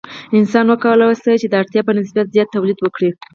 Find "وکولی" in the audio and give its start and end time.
0.69-1.17